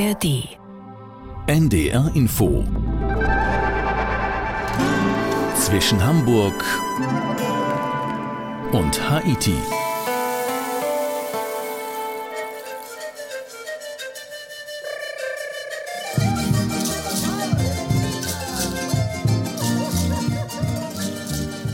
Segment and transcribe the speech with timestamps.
[0.00, 0.48] ARD.
[1.46, 2.64] NDR Info.
[5.56, 6.54] Zwischen Hamburg
[8.72, 9.52] und Haiti.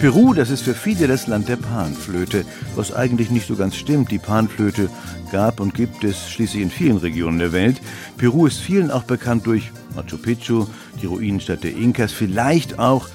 [0.00, 4.10] Peru, das ist für viele das Land der Panflöte, was eigentlich nicht so ganz stimmt.
[4.10, 4.90] Die Panflöte
[5.36, 7.82] gab und gibt es schließlich in vielen Regionen der Welt.
[8.16, 10.64] Peru ist vielen auch bekannt durch Machu Picchu,
[11.02, 13.06] die Ruinenstadt der Inkas, vielleicht auch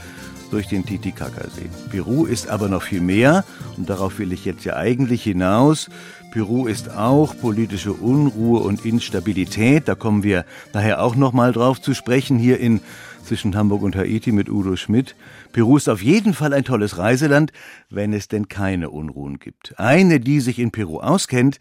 [0.52, 1.72] durch den Titicacasee.
[1.90, 3.44] Peru ist aber noch viel mehr
[3.76, 5.90] und darauf will ich jetzt ja eigentlich hinaus.
[6.32, 9.88] Peru ist auch politische Unruhe und Instabilität.
[9.88, 12.82] Da kommen wir nachher auch noch mal drauf zu sprechen hier in
[13.26, 15.16] zwischen Hamburg und Haiti mit Udo Schmidt.
[15.54, 17.52] Peru ist auf jeden Fall ein tolles Reiseland,
[17.90, 19.80] wenn es denn keine Unruhen gibt.
[19.80, 21.58] Eine, die sich in Peru auskennt,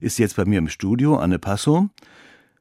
[0.00, 1.88] ist jetzt bei mir im Studio, Anne Passo.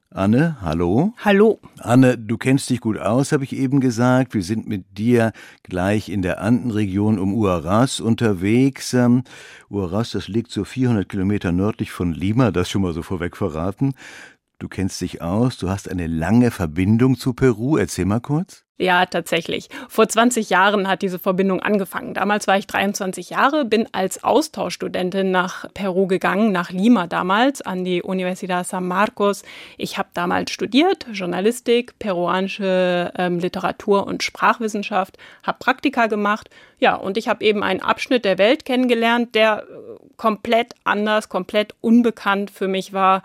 [0.10, 1.14] Anne, hallo.
[1.18, 1.60] Hallo.
[1.80, 4.34] Anne, du kennst dich gut aus, habe ich eben gesagt.
[4.34, 8.94] Wir sind mit dir gleich in der Andenregion um Uaraz unterwegs.
[8.94, 9.24] Ähm,
[9.70, 13.96] Uaraz, das liegt so 400 Kilometer nördlich von Lima, das schon mal so vorweg verraten.
[14.60, 17.78] Du kennst dich aus, du hast eine lange Verbindung zu Peru.
[17.78, 18.64] Erzähl mal kurz.
[18.80, 19.70] Ja, tatsächlich.
[19.88, 22.14] Vor 20 Jahren hat diese Verbindung angefangen.
[22.14, 27.84] Damals war ich 23 Jahre, bin als Austauschstudentin nach Peru gegangen, nach Lima damals, an
[27.84, 29.44] die Universidad San Marcos.
[29.78, 36.50] Ich habe damals studiert, Journalistik, peruanische ähm, Literatur und Sprachwissenschaft, habe Praktika gemacht.
[36.80, 41.74] Ja, und ich habe eben einen Abschnitt der Welt kennengelernt, der äh, komplett anders, komplett
[41.82, 43.24] unbekannt für mich war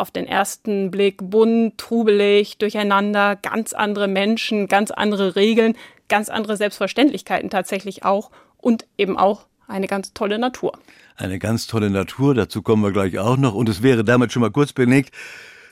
[0.00, 5.76] auf den ersten Blick bunt, trubelig, durcheinander, ganz andere Menschen, ganz andere Regeln,
[6.08, 10.72] ganz andere Selbstverständlichkeiten tatsächlich auch und eben auch eine ganz tolle Natur.
[11.16, 13.54] Eine ganz tolle Natur, dazu kommen wir gleich auch noch.
[13.54, 15.14] Und es wäre damit schon mal kurz belegt,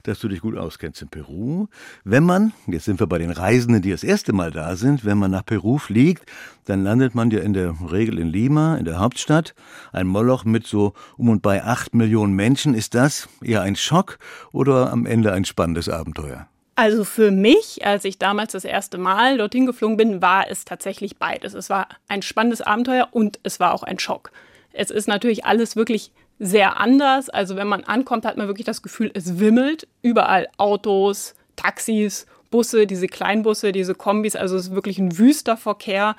[0.03, 1.67] dass du dich gut auskennst in Peru.
[2.05, 5.19] Wenn man, jetzt sind wir bei den Reisenden, die das erste Mal da sind, wenn
[5.19, 6.25] man nach Peru fliegt,
[6.65, 9.55] dann landet man ja in der Regel in Lima, in der Hauptstadt.
[9.93, 12.75] Ein Moloch mit so um und bei acht Millionen Menschen.
[12.75, 14.19] Ist das eher ein Schock
[14.53, 16.49] oder am Ende ein spannendes Abenteuer?
[16.79, 21.17] Also für mich, als ich damals das erste Mal dorthin geflogen bin, war es tatsächlich
[21.17, 21.55] beides.
[21.55, 24.31] Es war ein spannendes Abenteuer und es war auch ein Schock.
[24.73, 27.29] Es ist natürlich alles wirklich sehr anders.
[27.31, 29.89] Also wenn man ankommt, hat man wirklich das Gefühl, es wimmelt.
[30.03, 34.37] Überall Autos, Taxis, Busse, diese Kleinbusse, diese Kombis.
[34.37, 36.17] Also es ist wirklich ein wüster Verkehr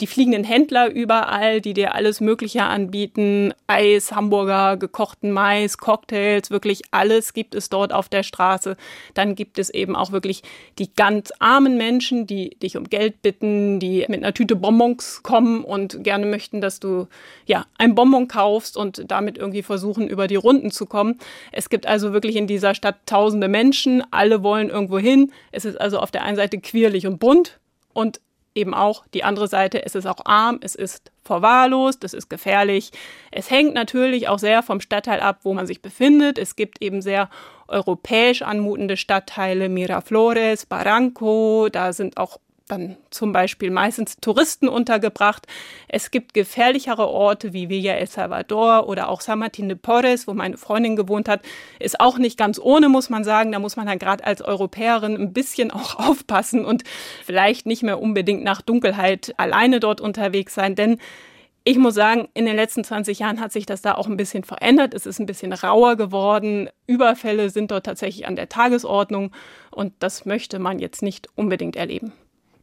[0.00, 3.54] die fliegenden Händler überall, die dir alles Mögliche anbieten.
[3.68, 8.76] Eis, Hamburger, gekochten Mais, Cocktails, wirklich alles gibt es dort auf der Straße.
[9.14, 10.42] Dann gibt es eben auch wirklich
[10.80, 15.62] die ganz armen Menschen, die dich um Geld bitten, die mit einer Tüte Bonbons kommen
[15.62, 17.06] und gerne möchten, dass du
[17.46, 21.20] ja ein Bonbon kaufst und damit irgendwie versuchen, über die Runden zu kommen.
[21.52, 25.30] Es gibt also wirklich in dieser Stadt tausende Menschen, alle wollen irgendwo hin.
[25.52, 27.60] Es ist also auf der einen Seite quirlig und bunt
[27.92, 28.20] und
[28.54, 32.92] eben auch die andere Seite, es ist auch arm, es ist verwahrlost, es ist gefährlich.
[33.30, 36.38] Es hängt natürlich auch sehr vom Stadtteil ab, wo man sich befindet.
[36.38, 37.28] Es gibt eben sehr
[37.66, 42.38] europäisch anmutende Stadtteile, Miraflores, Barranco, da sind auch
[42.68, 45.46] dann zum Beispiel meistens Touristen untergebracht.
[45.86, 50.32] Es gibt gefährlichere Orte wie Villa El Salvador oder auch San Martín de Porres, wo
[50.32, 51.42] meine Freundin gewohnt hat.
[51.78, 53.52] Ist auch nicht ganz ohne, muss man sagen.
[53.52, 56.84] Da muss man dann gerade als Europäerin ein bisschen auch aufpassen und
[57.24, 60.98] vielleicht nicht mehr unbedingt nach Dunkelheit alleine dort unterwegs sein, denn
[61.66, 64.44] ich muss sagen, in den letzten 20 Jahren hat sich das da auch ein bisschen
[64.44, 64.92] verändert.
[64.92, 66.68] Es ist ein bisschen rauer geworden.
[66.86, 69.32] Überfälle sind dort tatsächlich an der Tagesordnung
[69.70, 72.12] und das möchte man jetzt nicht unbedingt erleben.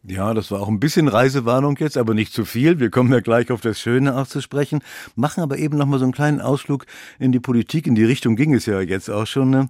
[0.03, 2.79] Ja, das war auch ein bisschen Reisewarnung jetzt, aber nicht zu viel.
[2.79, 4.79] Wir kommen ja gleich auf das Schöne auch zu sprechen,
[5.15, 6.87] machen aber eben noch mal so einen kleinen Ausflug
[7.19, 7.85] in die Politik.
[7.85, 9.51] In die Richtung ging es ja jetzt auch schon.
[9.51, 9.69] Ne?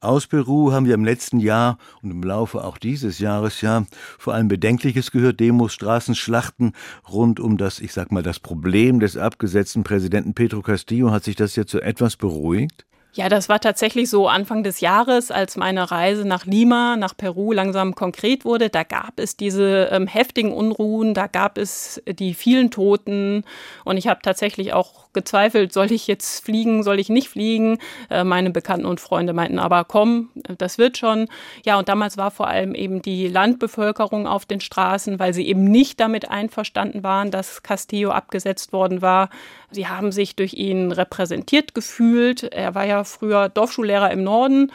[0.00, 3.84] Aus Peru haben wir im letzten Jahr und im Laufe auch dieses Jahres ja
[4.16, 6.72] vor allem Bedenkliches gehört, Demos, Straßenschlachten
[7.10, 11.10] rund um das, ich sag mal, das Problem des abgesetzten Präsidenten Pedro Castillo.
[11.10, 12.86] Hat sich das jetzt so etwas beruhigt?
[13.14, 17.52] Ja, das war tatsächlich so Anfang des Jahres, als meine Reise nach Lima, nach Peru
[17.52, 18.68] langsam konkret wurde.
[18.68, 23.44] Da gab es diese ähm, heftigen Unruhen, da gab es die vielen Toten
[23.84, 27.78] und ich habe tatsächlich auch gezweifelt, soll ich jetzt fliegen, soll ich nicht fliegen?
[28.10, 30.28] Äh, meine Bekannten und Freunde meinten aber, komm,
[30.58, 31.28] das wird schon.
[31.64, 35.64] Ja, und damals war vor allem eben die Landbevölkerung auf den Straßen, weil sie eben
[35.64, 39.30] nicht damit einverstanden waren, dass Castillo abgesetzt worden war.
[39.70, 42.42] Sie haben sich durch ihn repräsentiert gefühlt.
[42.42, 44.72] Er war ja früher Dorfschullehrer im Norden.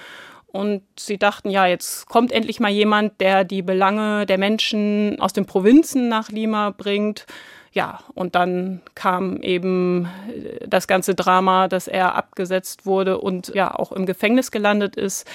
[0.47, 5.33] Und sie dachten, ja, jetzt kommt endlich mal jemand, der die Belange der Menschen aus
[5.33, 7.25] den Provinzen nach Lima bringt.
[7.73, 10.07] Ja, und dann kam eben
[10.67, 15.27] das ganze Drama, dass er abgesetzt wurde und ja auch im Gefängnis gelandet ist.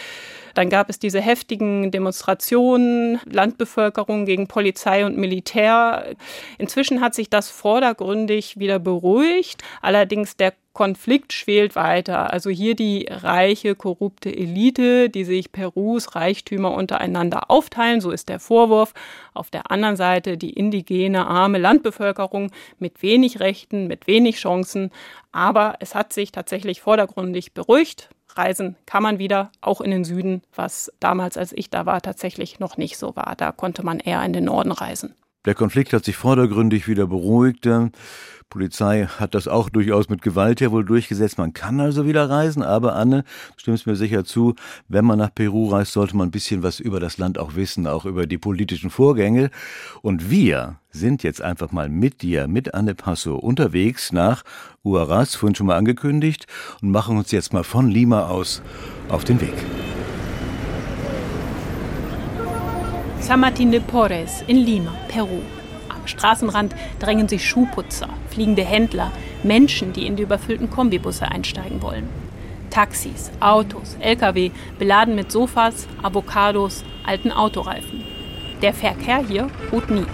[0.55, 6.15] Dann gab es diese heftigen Demonstrationen, Landbevölkerung gegen Polizei und Militär.
[6.59, 9.63] Inzwischen hat sich das vordergründig wieder beruhigt.
[9.83, 12.33] Allerdings der Konflikt schwelt weiter.
[12.33, 18.39] Also hier die reiche, korrupte Elite, die sich Perus Reichtümer untereinander aufteilen, so ist der
[18.39, 18.95] Vorwurf.
[19.35, 24.93] Auf der anderen Seite die indigene, arme Landbevölkerung mit wenig Rechten, mit wenig Chancen.
[25.33, 30.43] Aber es hat sich tatsächlich vordergründig beruhigt reisen kann man wieder, auch in den Süden,
[30.55, 33.35] was damals, als ich da war, tatsächlich noch nicht so war.
[33.37, 35.17] Da konnte man eher in den Norden reisen.
[35.49, 37.67] Der Konflikt hat sich vordergründig wieder beruhigt.
[38.51, 41.39] Polizei hat das auch durchaus mit Gewalt ja wohl durchgesetzt.
[41.39, 43.25] Man kann also wieder reisen, aber Anne,
[43.57, 44.57] stimmst mir sicher zu,
[44.89, 47.87] wenn man nach Peru reist, sollte man ein bisschen was über das Land auch wissen,
[47.87, 49.49] auch über die politischen Vorgänge.
[50.03, 54.43] Und wir sind jetzt einfach mal mit dir, mit Anne Passo unterwegs nach
[54.85, 56.47] Huaraz, vorhin schon mal angekündigt,
[56.83, 58.61] und machen uns jetzt mal von Lima aus
[59.09, 59.55] auf den Weg.
[63.29, 65.43] San Martín de Porres in Lima, Peru.
[65.91, 72.09] Am Straßenrand drängen sich Schuhputzer, fliegende Händler, Menschen, die in die überfüllten Kombibusse einsteigen wollen.
[72.71, 78.03] Taxis, Autos, Lkw, beladen mit Sofas, Avocados, alten Autoreifen.
[78.63, 80.07] Der Verkehr hier ruht nie.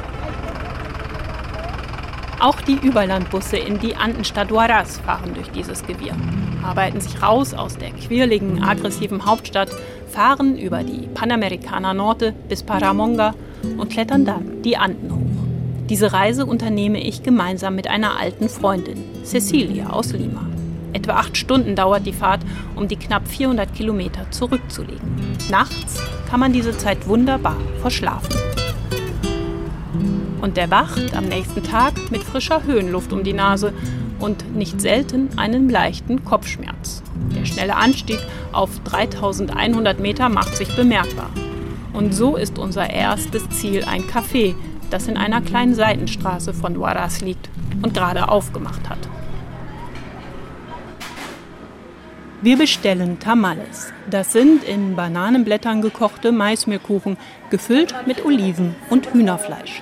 [2.45, 6.15] Auch die Überlandbusse in die Andenstadt Huaraz fahren durch dieses Gewirr,
[6.63, 9.71] arbeiten sich raus aus der quirligen, aggressiven Hauptstadt,
[10.09, 13.35] fahren über die Panamericana Norte bis Paramonga
[13.79, 15.89] und klettern dann die Anden hoch.
[15.89, 20.47] Diese Reise unternehme ich gemeinsam mit einer alten Freundin, Cecilia aus Lima.
[20.93, 22.43] Etwa acht Stunden dauert die Fahrt,
[22.77, 25.17] um die knapp 400 Kilometer zurückzulegen.
[25.51, 25.99] Nachts
[26.29, 28.37] kann man diese Zeit wunderbar verschlafen
[30.45, 33.73] und der wacht am nächsten Tag mit frischer Höhenluft um die Nase
[34.19, 37.03] und nicht selten einen leichten Kopfschmerz.
[37.35, 38.19] Der schnelle Anstieg
[38.53, 41.31] auf 3100 Meter macht sich bemerkbar.
[41.95, 44.55] Und so ist unser erstes Ziel ein Café,
[44.91, 47.49] das in einer kleinen Seitenstraße von Huaraz liegt
[47.81, 48.99] und gerade aufgemacht hat.
[52.43, 53.95] Wir bestellen Tamales.
[54.11, 57.17] Das sind in Bananenblättern gekochte Maismehlkuchen,
[57.49, 59.81] gefüllt mit Oliven und Hühnerfleisch.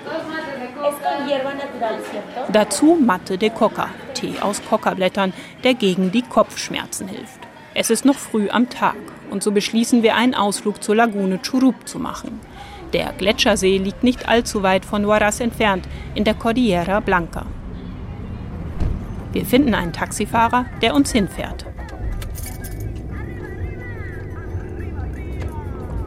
[2.53, 5.33] Dazu Matte de Coca, Tee aus Coca-Blättern,
[5.65, 7.41] der gegen die Kopfschmerzen hilft.
[7.75, 8.97] Es ist noch früh am Tag
[9.31, 12.41] und so beschließen wir einen Ausflug zur Lagune Churup zu machen.
[12.93, 17.47] Der Gletschersee liegt nicht allzu weit von Huaraz entfernt, in der Cordillera Blanca.
[19.33, 21.65] Wir finden einen Taxifahrer, der uns hinfährt.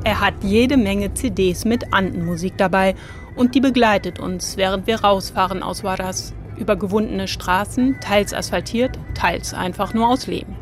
[0.04, 2.94] Er hat jede Menge CDs mit Andenmusik dabei
[3.36, 6.34] und die begleitet uns, während wir rausfahren aus Huaraz.
[6.58, 10.56] Über gewundene Straßen, teils asphaltiert, teils einfach nur aus Lehm.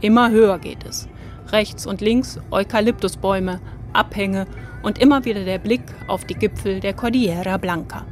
[0.00, 1.08] Immer höher geht es.
[1.52, 3.60] Rechts und links Eukalyptusbäume,
[3.92, 4.46] Abhänge
[4.82, 8.04] und immer wieder der Blick auf die Gipfel der Cordillera Blanca.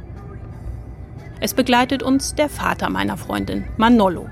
[1.41, 4.29] Es begleitet uns der Vater meiner Freundin, Manolo.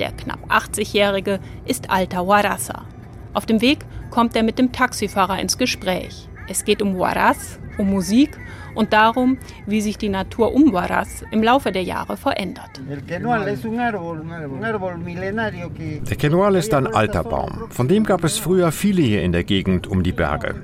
[0.00, 2.84] Der knapp 80-Jährige ist alter Huaraza.
[3.32, 3.78] Auf dem Weg
[4.10, 6.27] kommt er mit dem Taxifahrer ins Gespräch.
[6.48, 8.30] Es geht um Huaraz, um Musik
[8.74, 12.80] und darum, wie sich die Natur um Huaraz im Laufe der Jahre verändert.
[12.88, 13.00] Der
[16.16, 17.64] Quenual ist ein alter Baum.
[17.70, 20.62] Von dem gab es früher viele hier in der Gegend um die Berge.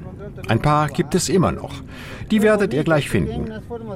[0.48, 1.82] Ein paar gibt es immer noch.
[2.30, 3.50] Die werdet ihr gleich finden.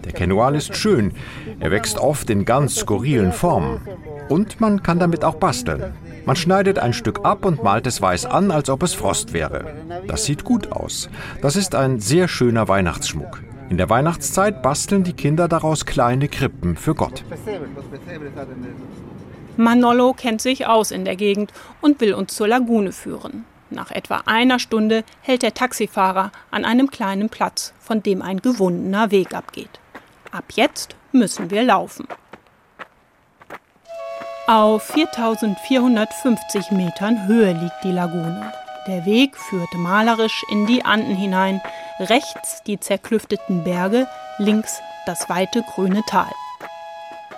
[0.05, 1.13] Der Quenual ist schön.
[1.61, 3.81] Er wächst oft in ganz skurrilen Formen.
[4.29, 5.95] Und man kann damit auch basteln.
[6.29, 9.75] Man schneidet ein Stück ab und malt es weiß an, als ob es Frost wäre.
[10.09, 11.09] Das sieht gut aus.
[11.41, 13.43] Das ist ein sehr schöner Weihnachtsschmuck.
[13.71, 17.25] In der Weihnachtszeit basteln die Kinder daraus kleine Krippen für Gott.
[19.57, 23.47] Manolo kennt sich aus in der Gegend und will uns zur Lagune führen.
[23.71, 29.11] Nach etwa einer Stunde hält der Taxifahrer an einem kleinen Platz, von dem ein gewundener
[29.11, 29.81] Weg abgeht.
[30.31, 32.07] Ab jetzt müssen wir laufen.
[34.49, 38.51] Auf 4450 Metern Höhe liegt die Lagune.
[38.87, 41.61] Der Weg führt malerisch in die Anden hinein,
[42.01, 46.33] rechts die zerklüfteten Berge, links das weite grüne Tal.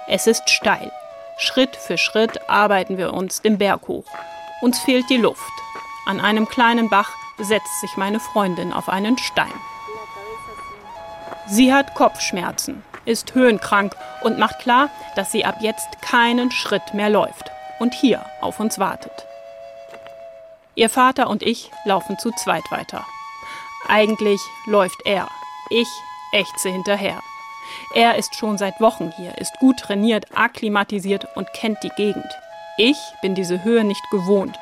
[0.07, 0.93] Es ist steil.
[1.37, 4.07] Schritt für Schritt arbeiten wir uns den Berg hoch.
[4.61, 5.43] Uns fehlt die Luft.
[6.07, 9.53] An einem kleinen Bach setzt sich meine Freundin auf einen Stein.
[11.49, 17.11] Sie hat Kopfschmerzen, ist höhenkrank und macht klar, dass sie ab jetzt keinen Schritt mehr
[17.11, 19.27] läuft und hier auf uns wartet.
[20.75, 23.05] Ihr Vater und ich laufen zu zweit weiter.
[23.89, 25.29] Eigentlich läuft er.
[25.71, 25.89] Ich
[26.33, 27.21] ächze hinterher.
[27.95, 32.27] Er ist schon seit Wochen hier, ist gut trainiert, akklimatisiert und kennt die Gegend.
[32.79, 34.59] Ich bin diese Höhe nicht gewohnt.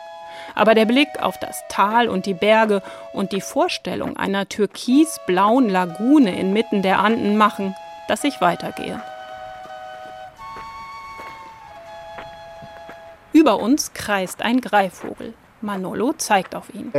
[0.54, 6.38] Aber der Blick auf das Tal und die Berge und die Vorstellung einer türkisblauen Lagune
[6.38, 7.76] inmitten der Anden machen,
[8.08, 9.00] dass ich weitergehe.
[13.32, 15.34] Über uns kreist ein Greifvogel.
[15.60, 16.92] Manolo zeigt auf ihn.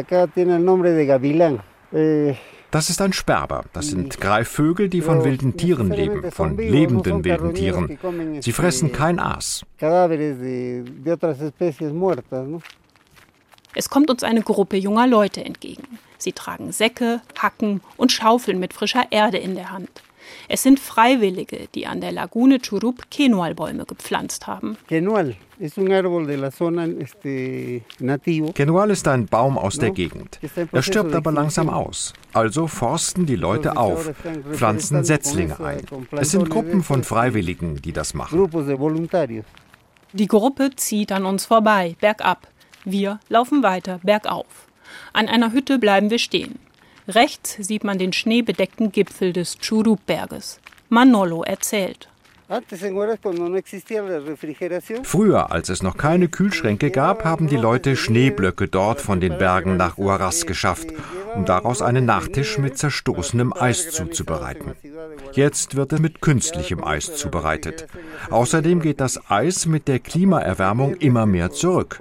[1.91, 2.35] Eh,
[2.71, 3.65] das ist ein Sperber.
[3.73, 7.97] Das sind Greifvögel, die von wilden Tieren leben, von lebenden wilden Tieren.
[8.41, 9.65] Sie fressen kein Aas.
[13.75, 15.99] Es kommt uns eine Gruppe junger Leute entgegen.
[16.17, 19.89] Sie tragen Säcke, Hacken und Schaufeln mit frischer Erde in der Hand.
[20.47, 24.77] Es sind Freiwillige, die an der Lagune Churup Quenualbäume gepflanzt haben.
[24.87, 25.77] Quenual ist
[29.07, 30.39] ein Baum aus der Gegend.
[30.71, 32.13] Er stirbt aber langsam aus.
[32.33, 34.11] Also forsten die Leute auf,
[34.51, 35.81] pflanzen Setzlinge ein.
[36.11, 38.49] Es sind Gruppen von Freiwilligen, die das machen.
[40.13, 42.47] Die Gruppe zieht an uns vorbei, bergab.
[42.85, 44.67] Wir laufen weiter, bergauf.
[45.13, 46.57] An einer Hütte bleiben wir stehen.
[47.09, 50.59] Rechts sieht man den schneebedeckten Gipfel des Churup-Berges.
[50.89, 52.07] Manolo erzählt.
[55.03, 59.75] Früher, als es noch keine Kühlschränke gab, haben die Leute Schneeblöcke dort von den Bergen
[59.77, 60.87] nach Huaraz geschafft,
[61.35, 64.73] um daraus einen Nachtisch mit zerstoßenem Eis zuzubereiten.
[65.33, 67.87] Jetzt wird es mit künstlichem Eis zubereitet.
[68.29, 71.99] Außerdem geht das Eis mit der Klimaerwärmung immer mehr zurück.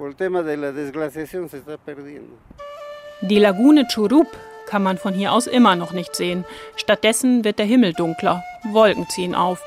[3.21, 4.27] Die Lagune Churup
[4.69, 6.45] kann man von hier aus immer noch nicht sehen.
[6.75, 9.61] Stattdessen wird der Himmel dunkler, Wolken ziehen auf.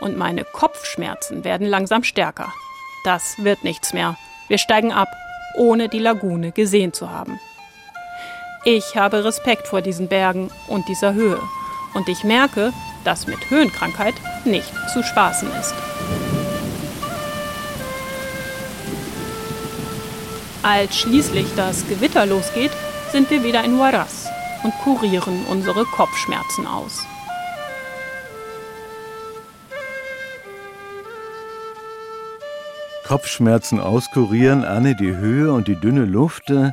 [0.00, 2.50] Und meine Kopfschmerzen werden langsam stärker.
[3.04, 4.16] Das wird nichts mehr.
[4.48, 5.08] Wir steigen ab,
[5.56, 7.38] ohne die Lagune gesehen zu haben.
[8.64, 11.40] Ich habe Respekt vor diesen Bergen und dieser Höhe.
[11.92, 12.72] Und ich merke,
[13.04, 15.74] dass mit Höhenkrankheit nicht zu spaßen ist.
[20.62, 22.70] Als schließlich das Gewitter losgeht,
[23.12, 24.29] sind wir wieder in Huaraz
[24.62, 27.06] und kurieren unsere Kopfschmerzen aus.
[33.06, 36.48] Kopfschmerzen auskurieren, Anne, die Höhe und die dünne Luft.
[36.50, 36.70] Äh,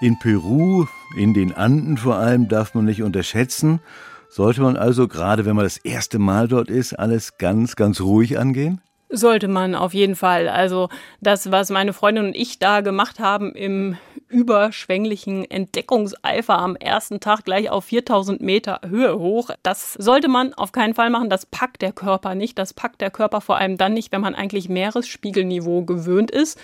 [0.00, 3.80] in Peru, in den Anden vor allem, darf man nicht unterschätzen.
[4.28, 8.38] Sollte man also, gerade wenn man das erste Mal dort ist, alles ganz, ganz ruhig
[8.38, 8.80] angehen?
[9.08, 10.48] Sollte man auf jeden Fall.
[10.48, 10.88] Also
[11.20, 13.96] das, was meine Freundin und ich da gemacht haben im
[14.28, 20.72] überschwänglichen Entdeckungseifer am ersten Tag gleich auf 4000 Meter Höhe hoch, das sollte man auf
[20.72, 21.30] keinen Fall machen.
[21.30, 22.58] Das packt der Körper nicht.
[22.58, 26.58] Das packt der Körper vor allem dann nicht, wenn man eigentlich Meeresspiegelniveau gewöhnt ist.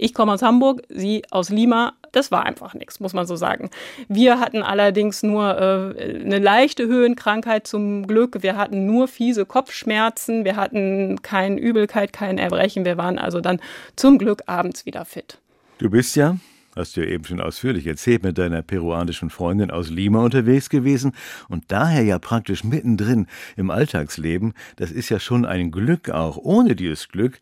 [0.00, 1.94] Ich komme aus Hamburg, sie aus Lima.
[2.12, 3.68] Das war einfach nichts, muss man so sagen.
[4.08, 8.42] Wir hatten allerdings nur äh, eine leichte Höhenkrankheit zum Glück.
[8.42, 10.44] Wir hatten nur fiese Kopfschmerzen.
[10.44, 12.84] Wir hatten keine Übelkeit, kein Erbrechen.
[12.84, 13.60] Wir waren also dann
[13.96, 15.38] zum Glück abends wieder fit.
[15.78, 16.36] Du bist ja,
[16.76, 21.12] hast du ja eben schon ausführlich erzählt, mit deiner peruanischen Freundin aus Lima unterwegs gewesen
[21.48, 23.26] und daher ja praktisch mittendrin
[23.56, 24.54] im Alltagsleben.
[24.76, 26.36] Das ist ja schon ein Glück auch.
[26.36, 27.40] Ohne dieses Glück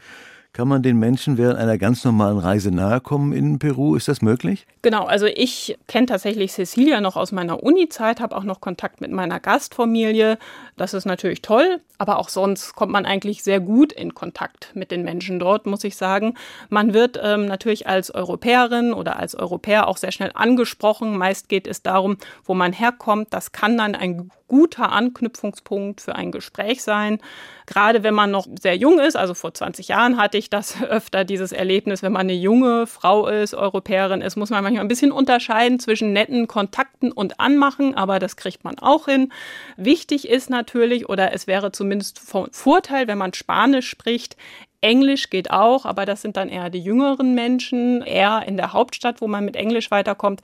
[0.57, 3.95] kann man den Menschen während einer ganz normalen Reise nahe kommen in Peru?
[3.95, 4.67] Ist das möglich?
[4.81, 9.13] Genau, also ich kenne tatsächlich Cecilia noch aus meiner Uni-Zeit, habe auch noch Kontakt mit
[9.13, 10.39] meiner Gastfamilie.
[10.79, 14.91] Das ist natürlich toll, aber auch sonst kommt man eigentlich sehr gut in Kontakt mit
[14.91, 16.35] den Menschen dort, muss ich sagen.
[16.69, 21.17] Man wird ähm, natürlich als Europäerin oder als Europäer auch sehr schnell angesprochen.
[21.17, 23.33] Meist geht es darum, wo man herkommt.
[23.33, 27.19] Das kann dann ein guter Anknüpfungspunkt für ein Gespräch sein.
[27.67, 31.25] Gerade wenn man noch sehr jung ist, also vor 20 Jahren hatte ich das öfter,
[31.25, 35.11] dieses Erlebnis, wenn man eine junge Frau ist, Europäerin ist, muss man manchmal ein bisschen
[35.11, 39.33] unterscheiden zwischen netten Kontakten und Anmachen, aber das kriegt man auch hin.
[39.77, 41.86] Wichtig ist natürlich, oder es wäre zumindest
[42.19, 44.37] von Vorteil, wenn man Spanisch spricht,
[44.81, 49.21] Englisch geht auch, aber das sind dann eher die jüngeren Menschen, eher in der Hauptstadt,
[49.21, 50.43] wo man mit Englisch weiterkommt.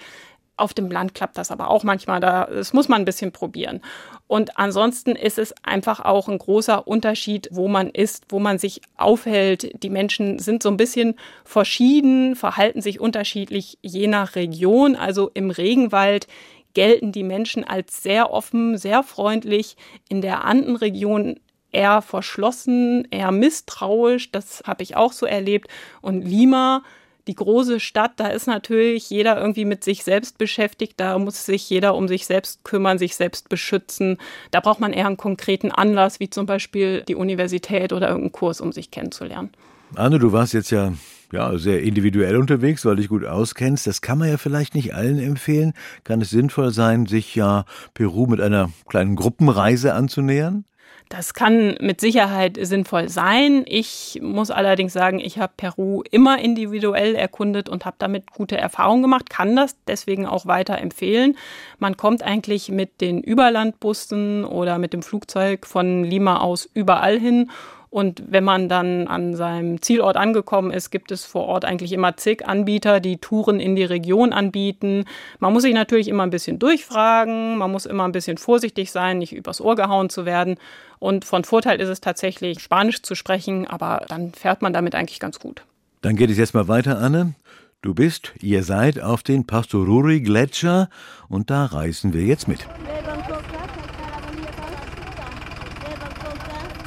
[0.57, 2.21] Auf dem Land klappt das aber auch manchmal.
[2.21, 3.81] Da, das muss man ein bisschen probieren.
[4.27, 8.81] Und ansonsten ist es einfach auch ein großer Unterschied, wo man ist, wo man sich
[8.97, 9.83] aufhält.
[9.83, 14.95] Die Menschen sind so ein bisschen verschieden, verhalten sich unterschiedlich je nach Region.
[14.95, 16.29] Also im Regenwald
[16.75, 19.77] gelten die Menschen als sehr offen, sehr freundlich.
[20.09, 24.31] In der Andenregion eher verschlossen, eher misstrauisch.
[24.31, 25.69] Das habe ich auch so erlebt.
[26.01, 26.83] Und Lima
[27.27, 31.69] die große Stadt, da ist natürlich jeder irgendwie mit sich selbst beschäftigt, da muss sich
[31.71, 34.19] jeder um sich selbst kümmern, sich selbst beschützen.
[34.51, 38.61] Da braucht man eher einen konkreten Anlass, wie zum Beispiel die Universität oder irgendeinen Kurs,
[38.61, 39.51] um sich kennenzulernen.
[39.95, 40.93] Anne, du warst jetzt ja
[41.33, 43.87] ja, sehr individuell unterwegs, weil dich gut auskennst.
[43.87, 45.73] Das kann man ja vielleicht nicht allen empfehlen.
[46.05, 50.65] Kann es sinnvoll sein, sich ja Peru mit einer kleinen Gruppenreise anzunähern?
[51.09, 53.65] Das kann mit Sicherheit sinnvoll sein.
[53.67, 59.03] Ich muss allerdings sagen, ich habe Peru immer individuell erkundet und habe damit gute Erfahrungen
[59.03, 61.37] gemacht, kann das deswegen auch weiter empfehlen.
[61.79, 67.51] Man kommt eigentlich mit den Überlandbussen oder mit dem Flugzeug von Lima aus überall hin
[67.93, 72.17] und wenn man dann an seinem Zielort angekommen ist, gibt es vor Ort eigentlich immer
[72.17, 75.05] zig Anbieter, die Touren in die Region anbieten.
[75.41, 79.19] Man muss sich natürlich immer ein bisschen durchfragen, man muss immer ein bisschen vorsichtig sein,
[79.19, 80.57] nicht übers Ohr gehauen zu werden.
[81.01, 85.21] Und von Vorteil ist es tatsächlich, Spanisch zu sprechen, aber dann fährt man damit eigentlich
[85.21, 85.63] ganz gut.
[86.01, 87.35] Dann geht es jetzt mal weiter, Anne.
[87.83, 90.89] Du bist, ihr seid auf den Pastoruri Gletscher
[91.29, 92.61] und da reisen wir jetzt mit.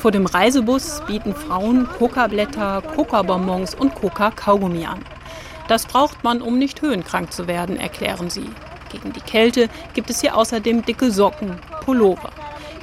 [0.06, 5.00] Vor dem Reisebus bieten Frauen Coca-Blätter, Coca-Bonbons und Coca-Kaugummi an.
[5.68, 8.48] Das braucht man, um nicht höhenkrank zu werden, erklären sie.
[8.92, 12.30] Gegen die Kälte gibt es hier außerdem dicke Socken, Pullover.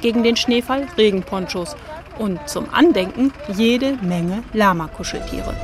[0.01, 1.77] Gegen den Schneefall Regenponchos
[2.19, 5.55] und zum Andenken jede Menge Lama-Kuscheltiere.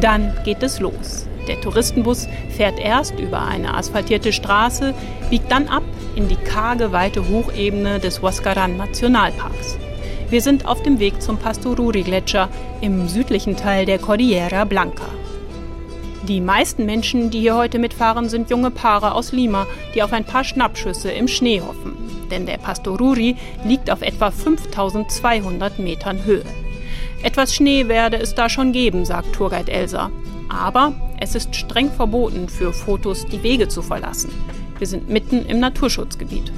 [0.00, 1.29] Dann geht es los.
[1.50, 4.94] Der Touristenbus fährt erst über eine asphaltierte Straße,
[5.30, 5.82] biegt dann ab
[6.14, 9.76] in die karge, weite Hochebene des Huascaran Nationalparks.
[10.28, 12.48] Wir sind auf dem Weg zum Pastoruri-Gletscher
[12.80, 15.08] im südlichen Teil der Cordillera Blanca.
[16.28, 19.66] Die meisten Menschen, die hier heute mitfahren, sind junge Paare aus Lima,
[19.96, 21.96] die auf ein paar Schnappschüsse im Schnee hoffen.
[22.30, 26.44] Denn der Pastoruri liegt auf etwa 5200 Metern Höhe.
[27.24, 30.12] Etwas Schnee werde es da schon geben, sagt Tourguide Elsa.
[30.50, 34.30] Aber es ist streng verboten, für Fotos die Wege zu verlassen.
[34.78, 36.52] Wir sind mitten im Naturschutzgebiet.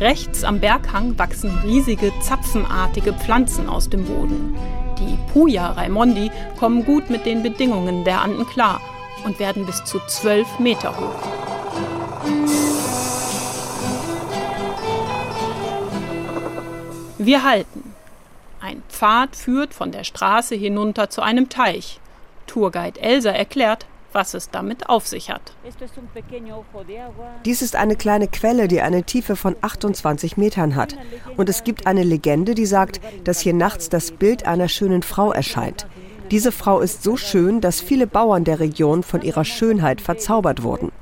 [0.00, 4.54] Rechts am Berghang wachsen riesige zapfenartige Pflanzen aus dem Boden.
[4.98, 8.80] Die Puya Raimondi kommen gut mit den Bedingungen der Anden klar
[9.24, 11.38] und werden bis zu 12 Meter hoch.
[17.18, 17.87] Wir halten.
[18.68, 22.00] Ein Pfad führt von der Straße hinunter zu einem Teich.
[22.46, 25.54] Tourguide Elsa erklärt, was es damit auf sich hat.
[27.46, 30.98] Dies ist eine kleine Quelle, die eine Tiefe von 28 Metern hat.
[31.38, 35.32] Und es gibt eine Legende, die sagt, dass hier nachts das Bild einer schönen Frau
[35.32, 35.86] erscheint.
[36.30, 40.92] Diese Frau ist so schön, dass viele Bauern der Region von ihrer Schönheit verzaubert wurden.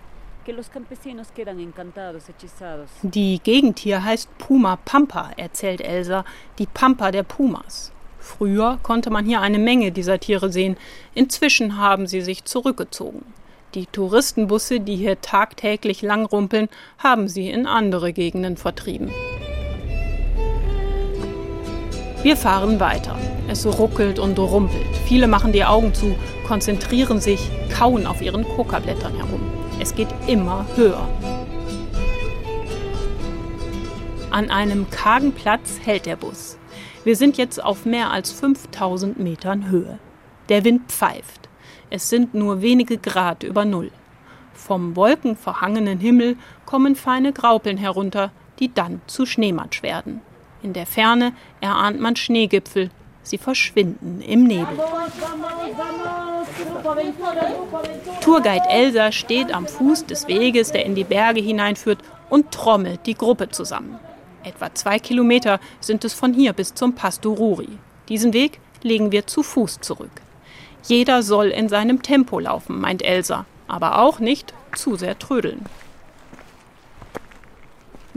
[3.02, 6.24] Die Gegend hier heißt Puma Pampa, erzählt Elsa,
[6.60, 7.90] die Pampa der Pumas.
[8.20, 10.76] Früher konnte man hier eine Menge dieser Tiere sehen,
[11.14, 13.24] inzwischen haben sie sich zurückgezogen.
[13.74, 19.10] Die Touristenbusse, die hier tagtäglich langrumpeln, haben sie in andere Gegenden vertrieben.
[22.22, 23.18] Wir fahren weiter.
[23.48, 24.96] Es ruckelt und rumpelt.
[25.06, 26.14] Viele machen die Augen zu,
[26.46, 29.65] konzentrieren sich, kauen auf ihren Kokablättern herum.
[29.78, 31.06] Es geht immer höher.
[34.30, 36.58] An einem kargen Platz hält der Bus.
[37.04, 39.98] Wir sind jetzt auf mehr als 5000 Metern Höhe.
[40.48, 41.48] Der Wind pfeift.
[41.90, 43.90] Es sind nur wenige Grad über Null.
[44.54, 50.22] Vom wolkenverhangenen Himmel kommen feine Graupeln herunter, die dann zu Schneematsch werden.
[50.62, 52.90] In der Ferne erahnt man Schneegipfel.
[53.26, 54.78] Sie verschwinden im Nebel.
[58.20, 61.98] Tourguide Elsa steht am Fuß des Weges, der in die Berge hineinführt,
[62.30, 63.98] und trommelt die Gruppe zusammen.
[64.44, 67.68] Etwa zwei Kilometer sind es von hier bis zum Pastoruri.
[68.08, 70.22] Diesen Weg legen wir zu Fuß zurück.
[70.84, 75.66] Jeder soll in seinem Tempo laufen, meint Elsa, aber auch nicht zu sehr trödeln.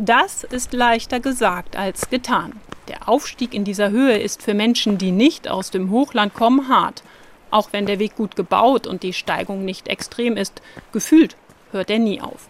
[0.01, 2.53] Das ist leichter gesagt als getan.
[2.87, 7.03] Der Aufstieg in dieser Höhe ist für Menschen, die nicht aus dem Hochland kommen, hart.
[7.51, 10.61] Auch wenn der Weg gut gebaut und die Steigung nicht extrem ist,
[10.93, 11.35] gefühlt
[11.73, 12.47] hört er nie auf.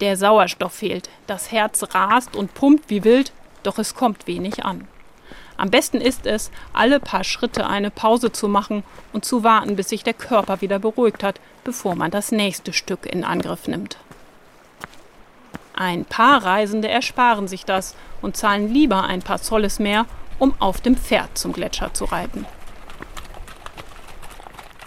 [0.00, 3.32] Der Sauerstoff fehlt, das Herz rast und pumpt wie wild,
[3.64, 4.86] doch es kommt wenig an.
[5.56, 9.88] Am besten ist es, alle paar Schritte eine Pause zu machen und zu warten, bis
[9.88, 13.96] sich der Körper wieder beruhigt hat, bevor man das nächste Stück in Angriff nimmt.
[15.74, 20.06] Ein paar Reisende ersparen sich das und zahlen lieber ein paar Zolles mehr,
[20.38, 22.46] um auf dem Pferd zum Gletscher zu reiten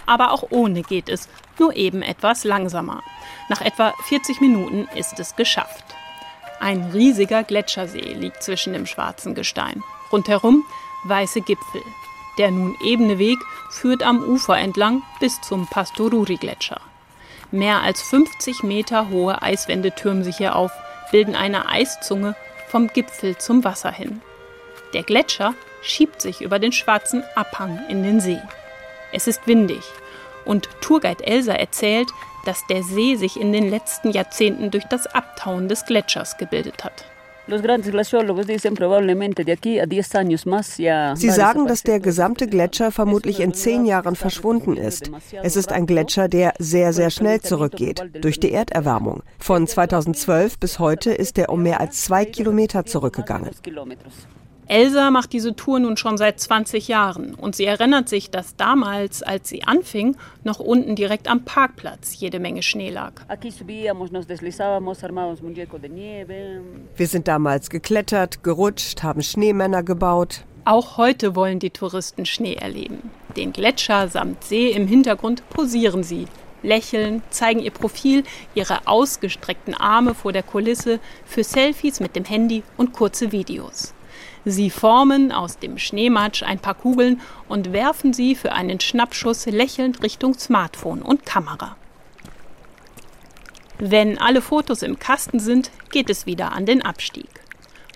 [0.08, 3.04] aber auch ohne geht es, nur eben etwas langsamer.
[3.50, 5.84] Nach etwa 40 Minuten ist es geschafft.
[6.60, 9.84] Ein riesiger Gletschersee liegt zwischen dem schwarzen Gestein.
[10.12, 10.64] Rundherum
[11.04, 11.84] weiße Gipfel.
[12.40, 13.38] Der nun ebene Weg
[13.70, 16.80] führt am Ufer entlang bis zum Pastoruri-Gletscher.
[17.52, 20.72] Mehr als 50 Meter hohe Eiswände türmen sich hier auf,
[21.12, 22.36] bilden eine Eiszunge
[22.68, 24.22] vom Gipfel zum Wasser hin.
[24.94, 28.42] Der Gletscher schiebt sich über den schwarzen Abhang in den See.
[29.14, 29.84] Es ist windig
[30.44, 32.10] Und Tourguide Elsa erzählt,
[32.46, 37.06] dass der See sich in den letzten Jahrzehnten durch das Abtauen des Gletschers gebildet hat.
[41.16, 45.12] Sie sagen, dass der gesamte Gletscher vermutlich in zehn Jahren verschwunden ist.
[45.44, 49.24] Es ist ein Gletscher, der sehr, sehr schnell zurückgeht durch die Erderwärmung.
[49.40, 53.52] Von 2012 bis heute ist er um mehr als zwei Kilometer zurückgegangen.
[54.70, 59.24] Elsa macht diese Tour nun schon seit 20 Jahren und sie erinnert sich, dass damals,
[59.24, 63.14] als sie anfing, noch unten direkt am Parkplatz jede Menge Schnee lag.
[66.96, 70.42] Wir sind damals geklettert, gerutscht, haben Schneemänner gebaut.
[70.66, 73.10] Auch heute wollen die Touristen Schnee erleben.
[73.38, 76.26] Den Gletscher samt See im Hintergrund posieren sie,
[76.62, 82.64] lächeln, zeigen ihr Profil, ihre ausgestreckten Arme vor der Kulisse für Selfies mit dem Handy
[82.76, 83.94] und kurze Videos.
[84.50, 90.02] Sie formen aus dem Schneematsch ein paar Kugeln und werfen sie für einen Schnappschuss lächelnd
[90.02, 91.76] Richtung Smartphone und Kamera.
[93.78, 97.28] Wenn alle Fotos im Kasten sind, geht es wieder an den Abstieg.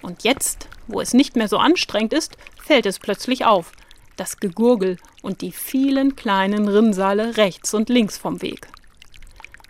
[0.01, 3.71] Und jetzt, wo es nicht mehr so anstrengend ist, fällt es plötzlich auf.
[4.17, 8.67] Das Gegurgel und die vielen kleinen Rinnsale rechts und links vom Weg.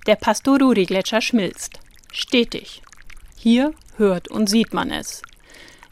[0.07, 1.79] Der Pastoruri-Gletscher schmilzt.
[2.11, 2.81] Stetig.
[3.37, 5.21] Hier hört und sieht man es.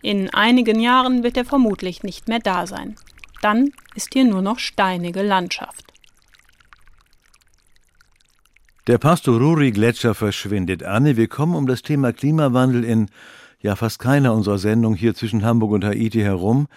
[0.02, 2.96] In einigen Jahren wird er vermutlich nicht mehr da sein.
[3.42, 5.94] Dann ist hier nur noch steinige Landschaft.
[8.88, 10.84] Der Pastoruri-Gletscher verschwindet.
[10.84, 13.10] Anne, wir kommen um das Thema Klimawandel in
[13.62, 16.68] ja fast keiner unserer Sendungen hier zwischen Hamburg und Haiti herum.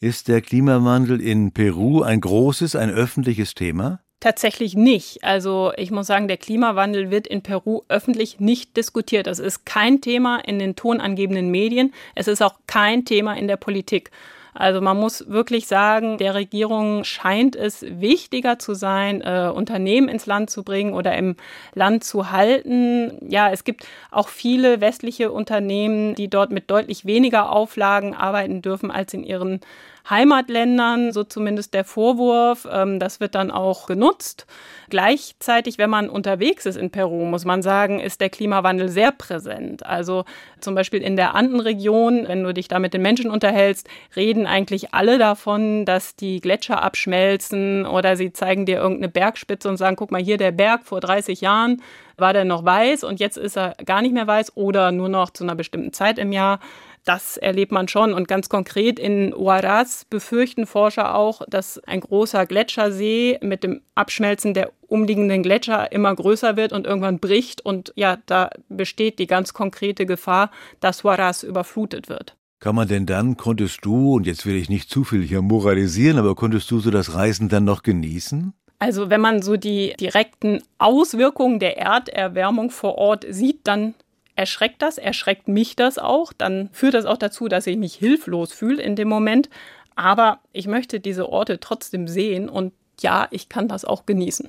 [0.00, 4.00] Ist der Klimawandel in Peru ein großes, ein öffentliches Thema?
[4.24, 5.22] Tatsächlich nicht.
[5.22, 9.26] Also ich muss sagen, der Klimawandel wird in Peru öffentlich nicht diskutiert.
[9.26, 11.92] Das ist kein Thema in den tonangebenden Medien.
[12.14, 14.10] Es ist auch kein Thema in der Politik.
[14.54, 20.24] Also man muss wirklich sagen, der Regierung scheint es wichtiger zu sein, äh, Unternehmen ins
[20.24, 21.36] Land zu bringen oder im
[21.74, 23.18] Land zu halten.
[23.28, 28.90] Ja, es gibt auch viele westliche Unternehmen, die dort mit deutlich weniger Auflagen arbeiten dürfen
[28.90, 29.60] als in ihren
[30.08, 32.68] Heimatländern, so zumindest der Vorwurf.
[32.70, 34.46] Ähm, das wird dann auch genutzt.
[34.90, 39.84] Gleichzeitig, wenn man unterwegs ist in Peru, muss man sagen, ist der Klimawandel sehr präsent.
[39.86, 40.24] Also
[40.60, 44.92] zum Beispiel in der Andenregion, wenn du dich da mit den Menschen unterhältst, reden eigentlich
[44.92, 50.10] alle davon, dass die Gletscher abschmelzen oder sie zeigen dir irgendeine Bergspitze und sagen, guck
[50.10, 51.82] mal hier der Berg vor 30 Jahren
[52.16, 55.30] war der noch weiß und jetzt ist er gar nicht mehr weiß oder nur noch
[55.30, 56.60] zu einer bestimmten Zeit im Jahr.
[57.04, 58.14] Das erlebt man schon.
[58.14, 64.54] Und ganz konkret in Huaraz befürchten Forscher auch, dass ein großer Gletschersee mit dem Abschmelzen
[64.54, 67.60] der umliegenden Gletscher immer größer wird und irgendwann bricht.
[67.60, 72.36] Und ja, da besteht die ganz konkrete Gefahr, dass Huaraz überflutet wird.
[72.60, 76.18] Kann man denn dann, konntest du, und jetzt will ich nicht zu viel hier moralisieren,
[76.18, 78.54] aber konntest du so das Reisen dann noch genießen?
[78.78, 83.94] Also wenn man so die direkten Auswirkungen der Erderwärmung vor Ort sieht, dann
[84.36, 86.32] erschreckt das, erschreckt mich das auch.
[86.32, 89.48] Dann führt das auch dazu, dass ich mich hilflos fühle in dem Moment.
[89.96, 94.48] Aber ich möchte diese Orte trotzdem sehen und ja, ich kann das auch genießen.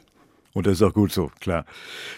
[0.53, 1.65] Und das ist auch gut so, klar.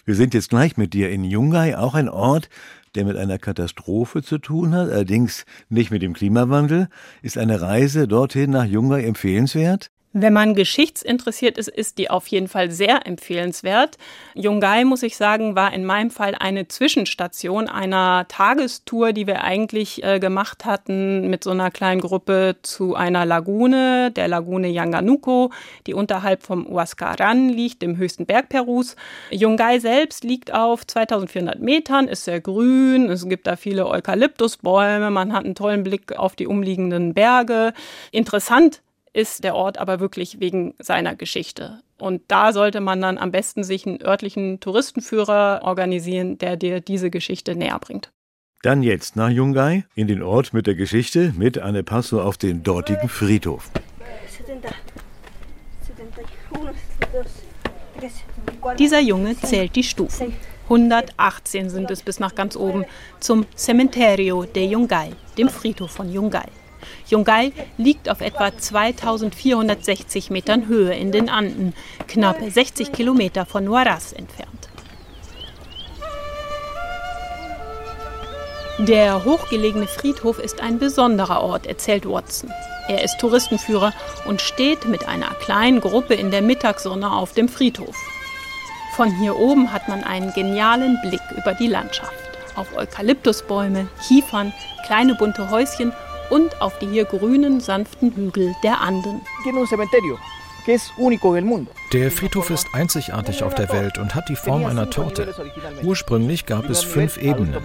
[0.06, 2.50] Wir sind jetzt gleich mit dir in Yungay, auch ein Ort,
[2.96, 6.90] der mit einer Katastrophe zu tun hat, allerdings nicht mit dem Klimawandel.
[7.22, 9.90] Ist eine Reise dorthin nach Yungay empfehlenswert?
[10.13, 13.98] Wenn man geschichtsinteressiert ist, ist die auf jeden Fall sehr empfehlenswert.
[14.36, 20.04] Yungay, muss ich sagen, war in meinem Fall eine Zwischenstation einer Tagestour, die wir eigentlich
[20.04, 25.52] äh, gemacht hatten mit so einer kleinen Gruppe zu einer Lagune, der Lagune Yanganuco,
[25.86, 28.96] die unterhalb vom Huascaran liegt, dem höchsten Berg Perus.
[29.30, 35.34] Yungay selbst liegt auf 2400 Metern, ist sehr grün, es gibt da viele Eukalyptusbäume, man
[35.34, 37.74] hat einen tollen Blick auf die umliegenden Berge.
[38.12, 38.82] Interessant
[39.18, 41.80] ist der Ort aber wirklich wegen seiner Geschichte.
[41.98, 47.10] Und da sollte man dann am besten sich einen örtlichen Touristenführer organisieren, der dir diese
[47.10, 48.12] Geschichte näher bringt.
[48.62, 52.62] Dann jetzt nach Yungay, in den Ort mit der Geschichte, mit Anne Passo auf den
[52.62, 53.72] dortigen Friedhof.
[58.78, 60.34] Dieser Junge zählt die Stufen.
[60.66, 62.86] 118 sind es bis nach ganz oben
[63.20, 66.50] zum Cementerio de Yungay, dem Friedhof von Yungay.
[67.10, 71.73] Yungay liegt auf etwa 2460 Metern Höhe in den Anden,
[72.08, 74.69] knapp 60 Kilometer von Huaraz entfernt.
[78.80, 82.52] Der hochgelegene Friedhof ist ein besonderer Ort, erzählt Watson.
[82.88, 83.91] Er ist Touristenführer
[84.28, 87.95] und steht mit einer kleinen Gruppe in der Mittagssonne auf dem Friedhof.
[88.95, 92.13] Von hier oben hat man einen genialen Blick über die Landschaft.
[92.56, 94.54] Auf Eukalyptusbäume, Kiefern,
[94.86, 95.91] kleine bunte Häuschen
[96.30, 99.22] und auf die hier grünen, sanften Hügel der Anden.
[101.94, 105.34] Der Friedhof ist einzigartig auf der Welt und hat die Form einer Torte.
[105.82, 107.56] Ursprünglich gab es fünf Ebenen.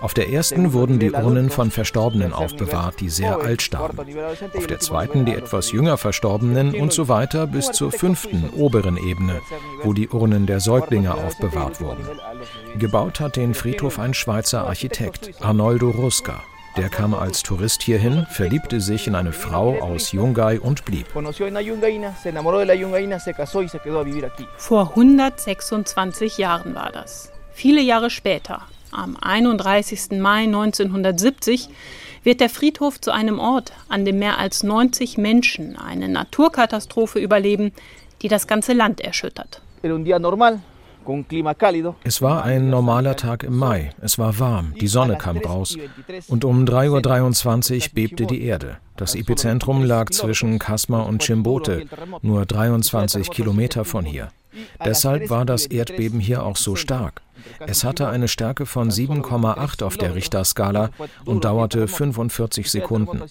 [0.00, 3.98] Auf der ersten wurden die Urnen von Verstorbenen aufbewahrt, die sehr alt starben.
[4.56, 9.40] Auf der zweiten die etwas jünger Verstorbenen und so weiter bis zur fünften, oberen Ebene,
[9.84, 12.08] wo die Urnen der Säuglinge aufbewahrt wurden.
[12.76, 16.42] Gebaut hat den Friedhof ein Schweizer Architekt, Arnoldo Rusca.
[16.78, 21.12] Der kam als Tourist hierhin, verliebte sich in eine Frau aus Yungay und blieb.
[24.58, 27.32] Vor 126 Jahren war das.
[27.52, 28.62] Viele Jahre später,
[28.92, 30.20] am 31.
[30.20, 31.68] Mai 1970,
[32.22, 37.72] wird der Friedhof zu einem Ort, an dem mehr als 90 Menschen eine Naturkatastrophe überleben,
[38.22, 39.62] die das ganze Land erschüttert.
[42.04, 43.90] Es war ein normaler Tag im Mai.
[44.02, 45.76] Es war warm, die Sonne kam raus.
[46.28, 48.76] Und um 3.23 Uhr bebte die Erde.
[48.96, 51.86] Das Epizentrum lag zwischen Kasma und Chimbote,
[52.20, 54.28] nur 23 Kilometer von hier.
[54.84, 57.22] Deshalb war das Erdbeben hier auch so stark.
[57.66, 60.90] Es hatte eine Stärke von 7,8 auf der Richterskala
[61.24, 63.22] und dauerte 45 Sekunden.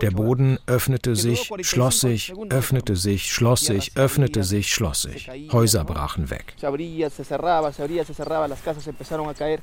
[0.00, 5.30] Der Boden öffnete sich, schloss sich, öffnete sich, schloss sich, öffnete sich, schloss sich.
[5.52, 6.54] Häuser brachen weg.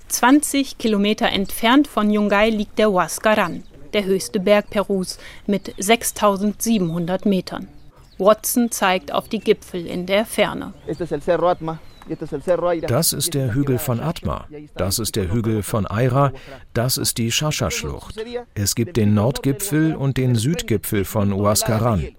[0.07, 3.63] 20 Kilometer entfernt von Yungay liegt der Huascaran,
[3.93, 7.67] der höchste Berg Perus mit 6700 Metern.
[8.17, 10.73] Watson zeigt auf die Gipfel in der Ferne.
[12.87, 16.31] Das ist der Hügel von Atma, das ist der Hügel von Aira,
[16.73, 18.23] das ist die Shasha-Schlucht.
[18.53, 22.09] Es gibt den Nordgipfel und den Südgipfel von Huascaran.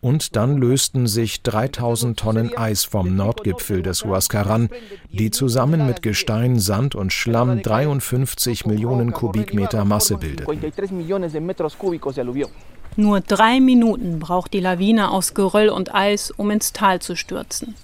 [0.00, 4.68] Und dann lösten sich 3000 Tonnen Eis vom Nordgipfel des Huascaran,
[5.10, 10.60] die zusammen mit Gestein, Sand und Schlamm 53 Millionen Kubikmeter Masse bildeten.
[12.96, 17.74] Nur drei Minuten braucht die Lawine aus Geröll und Eis, um ins Tal zu stürzen.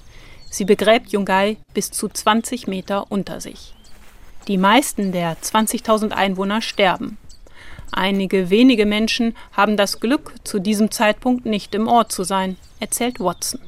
[0.51, 3.75] Sie begräbt Yungay bis zu 20 Meter unter sich.
[4.47, 7.19] Die meisten der 20.000 Einwohner sterben.
[7.93, 13.19] Einige wenige Menschen haben das Glück, zu diesem Zeitpunkt nicht im Ort zu sein, erzählt
[13.19, 13.61] Watson.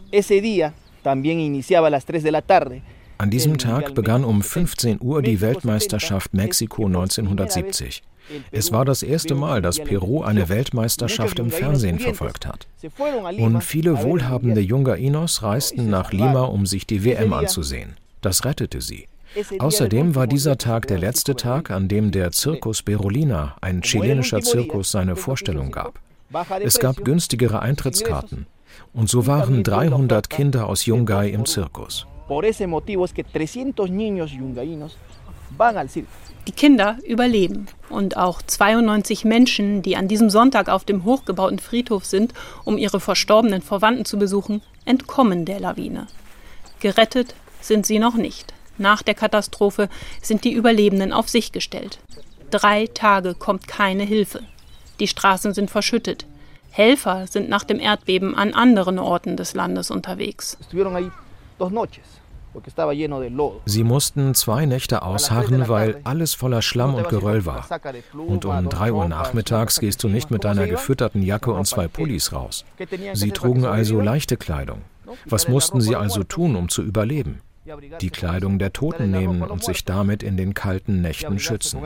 [3.19, 8.03] An diesem Tag begann um 15 Uhr die Weltmeisterschaft Mexiko 1970.
[8.51, 12.67] Es war das erste Mal, dass Peru eine Weltmeisterschaft im Fernsehen verfolgt hat.
[13.39, 17.97] Und viele wohlhabende Jungainos reisten nach Lima, um sich die WM anzusehen.
[18.21, 19.09] Das rettete sie.
[19.59, 24.91] Außerdem war dieser Tag der letzte Tag, an dem der Circus Berolina, ein chilenischer Zirkus,
[24.91, 25.99] seine Vorstellung gab.
[26.61, 28.47] Es gab günstigere Eintrittskarten.
[28.95, 32.07] Und so waren 300 Kinder aus Yungay im Zirkus.
[36.49, 37.67] Die Kinder überleben.
[37.89, 43.01] Und auch 92 Menschen, die an diesem Sonntag auf dem hochgebauten Friedhof sind, um ihre
[43.01, 46.09] verstorbenen Verwandten zu besuchen, entkommen der Lawine.
[46.81, 48.53] Gerettet sind sie noch nicht.
[48.77, 49.89] Nach der Katastrophe
[50.21, 52.01] sind die Überlebenden auf sich gestellt.
[52.51, 54.41] Drei Tage kommt keine Hilfe.
[54.99, 56.27] Die Straßen sind verschüttet.
[56.71, 60.57] Helfer sind nach dem Erdbeben an anderen Orten des Landes unterwegs.
[63.67, 67.67] Sie mussten zwei Nächte ausharren, weil alles voller Schlamm und Geröll war.
[68.15, 72.33] Und um drei Uhr nachmittags gehst du nicht mit deiner gefütterten Jacke und zwei Pullis
[72.33, 72.65] raus.
[73.15, 74.83] Sie trugen also leichte Kleidung.
[75.27, 77.41] Was mussten sie also tun, um zu überleben?
[78.01, 81.81] Die Kleidung der Toten nehmen und sich damit in den kalten Nächten schützen.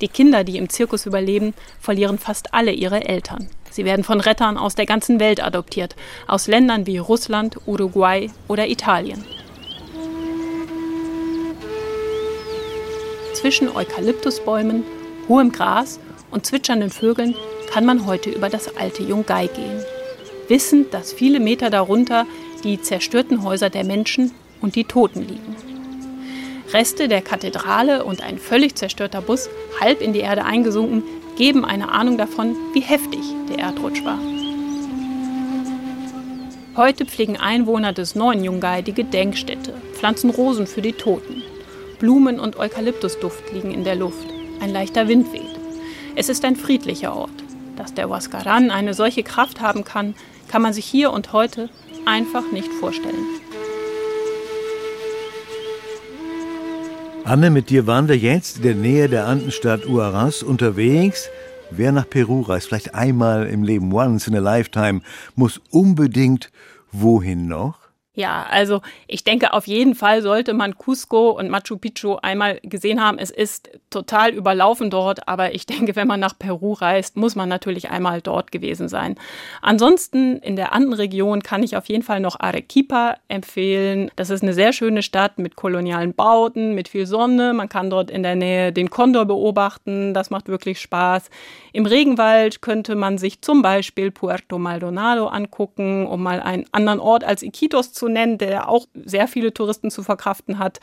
[0.00, 3.48] Die Kinder, die im Zirkus überleben, verlieren fast alle ihre Eltern.
[3.70, 8.68] Sie werden von Rettern aus der ganzen Welt adoptiert, aus Ländern wie Russland, Uruguay oder
[8.68, 9.24] Italien.
[13.34, 14.84] Zwischen Eukalyptusbäumen,
[15.28, 15.98] hohem Gras
[16.30, 17.34] und zwitschernden Vögeln
[17.70, 19.82] kann man heute über das alte Yungay gehen,
[20.48, 22.26] wissend, dass viele Meter darunter
[22.62, 25.73] die zerstörten Häuser der Menschen und die Toten liegen.
[26.72, 29.48] Reste der Kathedrale und ein völlig zerstörter Bus,
[29.80, 31.02] halb in die Erde eingesunken,
[31.36, 34.18] geben eine Ahnung davon, wie heftig der Erdrutsch war.
[36.76, 41.42] Heute pflegen Einwohner des neuen Yungay die Gedenkstätte, pflanzen Rosen für die Toten.
[42.00, 44.26] Blumen und Eukalyptusduft liegen in der Luft.
[44.60, 45.54] Ein leichter Wind weht.
[46.16, 47.30] Es ist ein friedlicher Ort.
[47.76, 50.14] Dass der Huascaran eine solche Kraft haben kann,
[50.48, 51.70] kann man sich hier und heute
[52.06, 53.24] einfach nicht vorstellen.
[57.26, 61.30] Anne, mit dir waren wir jetzt in der Nähe der Andenstadt Uaras unterwegs.
[61.70, 65.00] Wer nach Peru reist, vielleicht einmal im Leben, once in a lifetime,
[65.34, 66.52] muss unbedingt
[66.92, 67.83] wohin noch?
[68.16, 73.02] Ja, also ich denke, auf jeden Fall sollte man Cusco und Machu Picchu einmal gesehen
[73.02, 73.18] haben.
[73.18, 77.48] Es ist total überlaufen dort, aber ich denke, wenn man nach Peru reist, muss man
[77.48, 79.16] natürlich einmal dort gewesen sein.
[79.62, 84.12] Ansonsten in der anderen Region kann ich auf jeden Fall noch Arequipa empfehlen.
[84.14, 87.52] Das ist eine sehr schöne Stadt mit kolonialen Bauten, mit viel Sonne.
[87.52, 90.14] Man kann dort in der Nähe den Kondor beobachten.
[90.14, 91.30] Das macht wirklich Spaß.
[91.72, 97.24] Im Regenwald könnte man sich zum Beispiel Puerto Maldonado angucken, um mal einen anderen Ort
[97.24, 100.80] als Iquitos zu nennen, der auch sehr viele Touristen zu verkraften hat.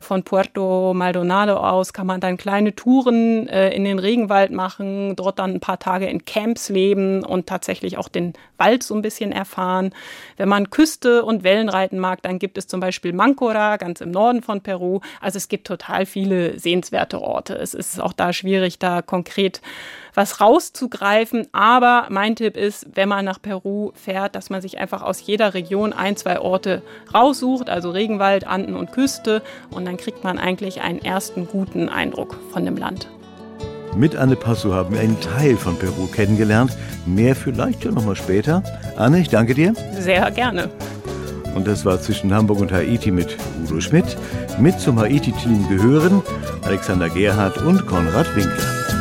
[0.00, 5.38] Von Puerto Maldonado aus kann man dann kleine Touren äh, in den Regenwald machen, dort
[5.38, 9.32] dann ein paar Tage in Camps leben und tatsächlich auch den Wald so ein bisschen
[9.32, 9.92] erfahren.
[10.36, 14.42] Wenn man Küste und Wellenreiten mag, dann gibt es zum Beispiel Mancora, ganz im Norden
[14.42, 15.00] von Peru.
[15.20, 17.54] Also es gibt total viele sehenswerte Orte.
[17.54, 19.60] Es ist auch da schwierig, da konkret
[20.14, 21.46] was rauszugreifen.
[21.52, 25.54] Aber mein Tipp ist, wenn man nach Peru fährt, dass man sich einfach aus jeder
[25.54, 26.82] Region ein, zwei Orte
[27.14, 29.42] raussucht, also Regenwald, Anden und Küste.
[29.70, 33.08] Und dann kriegt man eigentlich einen ersten guten Eindruck von dem Land.
[33.96, 36.76] Mit Anne Passo haben wir einen Teil von Peru kennengelernt.
[37.06, 38.62] Mehr vielleicht ja nochmal später.
[38.96, 39.72] Anne, ich danke dir.
[39.98, 40.68] Sehr gerne.
[41.54, 44.18] Und das war zwischen Hamburg und Haiti mit Udo Schmidt.
[44.60, 46.22] Mit zum Haiti-Team gehören
[46.62, 48.97] Alexander Gerhardt und Konrad Winkler.